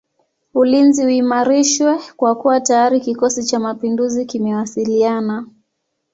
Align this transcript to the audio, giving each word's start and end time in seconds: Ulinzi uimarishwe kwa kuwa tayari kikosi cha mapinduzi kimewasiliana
Ulinzi 0.53 1.05
uimarishwe 1.05 1.99
kwa 2.17 2.35
kuwa 2.35 2.61
tayari 2.61 2.99
kikosi 2.99 3.43
cha 3.45 3.59
mapinduzi 3.59 4.25
kimewasiliana 4.25 5.47